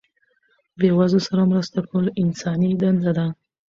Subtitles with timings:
[0.79, 3.27] بې وزلو سره مرسته کول انساني دنده ده.